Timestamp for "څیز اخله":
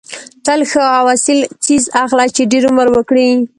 1.65-2.25